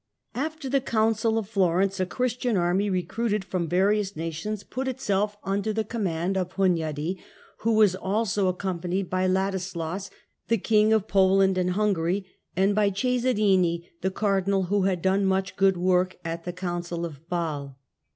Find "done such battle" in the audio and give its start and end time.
15.03-15.37